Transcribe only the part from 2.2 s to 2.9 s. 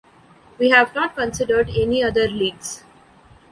leagues.